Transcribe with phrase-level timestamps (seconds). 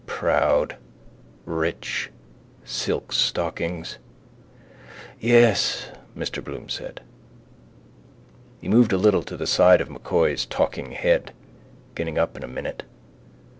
[0.07, 0.77] Proud:
[1.45, 2.09] rich:
[2.65, 3.99] silk stockings.
[5.19, 7.01] —Yes, Mr Bloom said.
[8.61, 11.33] He moved a little to the side of M'Coy's talking head.
[11.93, 12.81] Getting up in a minute.